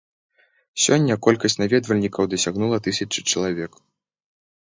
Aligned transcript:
Сёння 0.85 1.17
колькасць 1.27 1.55
наведвальнікаў 1.63 2.23
дасягнула 2.33 2.77
тысячы 2.89 3.19
чалавек. 3.31 3.71